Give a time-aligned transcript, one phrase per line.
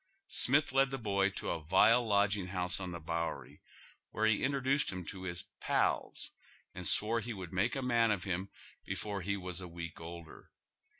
[0.33, 3.61] Smith led the boy to a vile lodging house on tlie Bowery,
[4.09, 6.31] where he introdnced him to his' pals'
[6.73, 8.49] and swore he would make a man of him
[8.83, 10.49] before he was a week older.